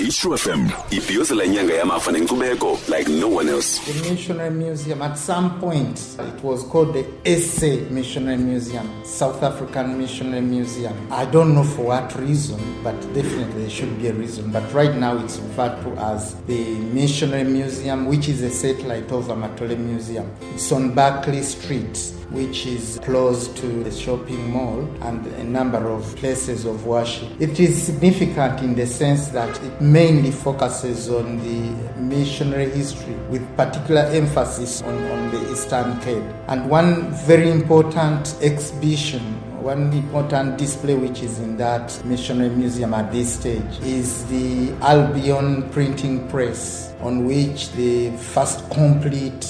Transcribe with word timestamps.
itru 0.00 0.38
fm 0.38 0.68
ibhiyozela 0.90 1.44
inyanga 1.44 1.74
yamafa 1.74 2.12
nenkcubeko 2.12 2.78
like 2.88 3.10
no 3.10 3.28
one 3.28 3.50
else 3.50 3.80
The 3.86 4.10
Missionary 4.10 4.50
Museum, 4.50 5.02
at 5.02 5.18
some 5.18 5.60
point, 5.60 5.98
it 6.18 6.42
was 6.42 6.62
called 6.64 6.94
the 6.94 7.04
SA 7.40 7.90
Missionary 7.90 8.36
Museum, 8.38 8.88
South 9.04 9.42
African 9.42 9.98
Missionary 9.98 10.40
Museum. 10.42 10.94
I 11.10 11.24
don't 11.26 11.54
know 11.54 11.64
for 11.64 11.82
what 11.86 12.14
reason, 12.18 12.60
but 12.82 12.98
definitely 13.14 13.62
there 13.62 13.70
should 13.70 13.98
be 14.00 14.08
a 14.08 14.12
reason. 14.12 14.50
But 14.50 14.72
right 14.72 14.94
now 14.96 15.18
it's 15.18 15.38
referred 15.38 15.82
to 15.82 15.90
as 16.00 16.34
the 16.46 16.64
Missionary 16.92 17.44
Museum, 17.44 18.06
which 18.06 18.28
is 18.28 18.42
a 18.42 18.50
satellite 18.50 19.10
of 19.12 19.26
Amatole 19.28 19.76
Museum. 19.78 20.30
It's 20.54 20.70
on 20.72 20.94
Berkeley 20.94 21.42
Street 21.42 22.14
which 22.30 22.64
is 22.66 22.98
close 23.02 23.48
to 23.48 23.82
the 23.82 23.90
shopping 23.90 24.50
mall 24.52 24.88
and 25.02 25.26
a 25.26 25.44
number 25.44 25.88
of 25.88 26.04
places 26.16 26.64
of 26.64 26.86
worship. 26.86 27.28
It 27.40 27.58
is 27.58 27.82
significant 27.82 28.60
in 28.60 28.74
the 28.76 28.86
sense 28.86 29.28
that 29.28 29.50
it 29.62 29.80
mainly 29.90 30.30
focuses 30.30 31.10
on 31.10 31.38
the 31.38 32.00
missionary 32.00 32.70
history 32.70 33.14
with 33.28 33.44
particular 33.56 34.02
emphasis 34.02 34.82
on, 34.82 34.94
on 35.10 35.30
the 35.30 35.52
Eastern 35.52 35.98
Cape. 36.00 36.22
And 36.48 36.70
one 36.70 37.10
very 37.26 37.50
important 37.50 38.36
exhibition 38.40 39.40
one 39.60 39.92
important 39.92 40.56
display 40.56 40.94
which 40.94 41.22
is 41.22 41.38
in 41.38 41.54
that 41.58 42.02
missionary 42.06 42.48
museum 42.48 42.94
at 42.94 43.12
this 43.12 43.34
stage 43.34 43.78
is 43.82 44.24
the 44.28 44.72
Albion 44.80 45.68
printing 45.70 46.26
press 46.28 46.94
on 47.00 47.26
which 47.26 47.70
the 47.72 48.10
first 48.16 48.68
complete 48.70 49.44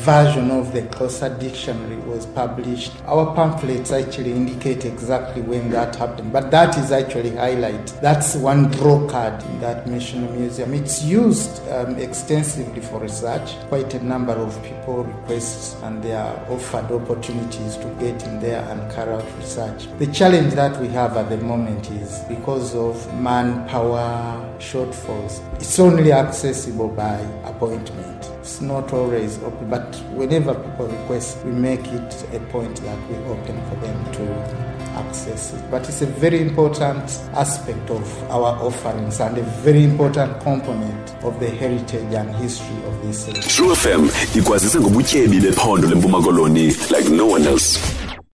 version 0.00 0.50
of 0.50 0.72
the 0.72 0.82
Xhosa 0.82 1.38
dictionary 1.38 1.96
was 1.98 2.24
published. 2.26 2.92
Our 3.04 3.34
pamphlets 3.34 3.92
actually 3.92 4.32
indicate 4.32 4.84
exactly 4.86 5.42
when 5.42 5.70
that 5.70 5.94
happened, 5.96 6.32
but 6.32 6.50
that 6.50 6.78
is 6.78 6.90
actually 6.90 7.36
highlight. 7.36 7.86
That's 8.00 8.34
one 8.34 8.70
draw 8.70 9.06
card 9.08 9.42
in 9.42 9.60
that 9.60 9.86
missionary 9.86 10.38
museum. 10.38 10.72
It's 10.72 11.02
used 11.04 11.66
um, 11.68 11.96
extensively 11.98 12.80
for 12.80 13.00
research. 13.00 13.56
Quite 13.68 13.92
a 13.94 14.02
number 14.02 14.32
of 14.32 14.60
people 14.62 15.04
request 15.04 15.76
and 15.82 16.02
they 16.02 16.12
are 16.12 16.34
offered 16.48 16.90
opportunities 16.90 17.76
to 17.76 17.86
get 18.00 18.22
in 18.24 18.40
there 18.40 18.62
and 18.70 18.90
carry 18.92 19.12
out 19.12 19.36
research. 19.36 19.86
The 19.98 20.06
challenge 20.06 20.54
that 20.54 20.80
we 20.80 20.88
have 20.88 21.16
at 21.18 21.28
the 21.28 21.36
moment 21.36 21.90
is 21.90 22.20
because 22.28 22.74
of 22.74 22.96
manpower 23.20 24.56
shortfalls. 24.58 25.42
It's 25.56 25.78
only 25.78 26.12
accessible 26.12 26.88
by 26.88 27.18
appointment. 27.44 28.29
It's 28.40 28.62
not 28.62 28.92
always 28.94 29.38
open, 29.42 29.68
but 29.68 29.94
whenever 30.14 30.54
people 30.54 30.86
request, 30.86 31.44
we 31.44 31.52
make 31.52 31.86
it 31.86 32.26
a 32.32 32.40
point 32.50 32.76
that 32.82 32.98
we 33.10 33.16
open 33.26 33.60
for 33.68 33.76
them 33.76 34.12
to 34.12 34.70
access 34.98 35.52
it. 35.52 35.70
But 35.70 35.86
it's 35.88 36.00
a 36.02 36.06
very 36.06 36.40
important 36.40 37.04
aspect 37.34 37.90
of 37.90 38.30
our 38.30 38.56
offerings 38.64 39.20
and 39.20 39.36
a 39.38 39.42
very 39.42 39.84
important 39.84 40.40
component 40.40 41.14
of 41.22 41.38
the 41.38 41.50
heritage 41.50 42.12
and 42.14 42.34
history 42.36 42.76
of 42.86 43.02
this 43.02 43.26
tru 43.56 43.74
fm 43.76 44.08
ikwazise 44.34 44.80
ngobutyebi 44.80 45.40
bephondo 45.40 45.88
lempuma 45.88 46.22
koloni 46.22 46.66
like 46.90 47.08
no 47.10 47.26
one 47.26 47.46
else 47.48 47.78